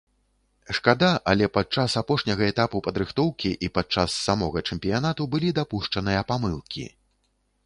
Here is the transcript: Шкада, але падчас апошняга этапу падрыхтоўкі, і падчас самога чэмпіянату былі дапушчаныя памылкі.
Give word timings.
Шкада, 0.75 1.09
але 1.33 1.49
падчас 1.57 1.97
апошняга 2.01 2.47
этапу 2.53 2.81
падрыхтоўкі, 2.87 3.53
і 3.67 3.71
падчас 3.77 4.17
самога 4.25 4.65
чэмпіянату 4.69 5.23
былі 5.37 5.49
дапушчаныя 5.61 6.29
памылкі. 6.35 6.83